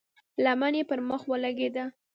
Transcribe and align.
لمن 0.43 0.73
يې 0.77 0.83
پر 0.89 0.99
مخ 1.09 1.21
ولګېده. 1.31 1.83